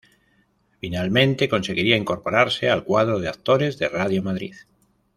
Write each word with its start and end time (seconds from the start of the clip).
Finalmente, 0.79 1.47
conseguiría 1.47 1.95
incorporarse 1.95 2.71
al 2.71 2.83
cuadro 2.83 3.19
de 3.19 3.29
actores 3.29 3.77
de 3.77 3.87
Radio 3.87 4.23
Madrid. 4.23 4.55